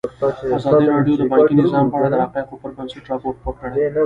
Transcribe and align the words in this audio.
ازادي 0.57 0.83
راډیو 0.93 1.15
د 1.19 1.23
بانکي 1.31 1.53
نظام 1.61 1.85
په 1.91 1.95
اړه 1.99 2.07
د 2.11 2.15
حقایقو 2.23 2.59
پر 2.61 2.71
بنسټ 2.77 3.03
راپور 3.11 3.33
خپور 3.37 3.53
کړی. 3.61 3.77